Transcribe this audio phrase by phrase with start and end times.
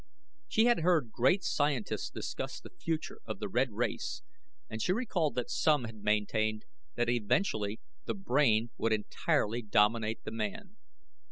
[0.47, 4.23] She had heard great scientists discuss the future of the red race
[4.67, 10.31] and she recalled that some had maintained that eventually the brain would entirely dominate the
[10.31, 10.77] man.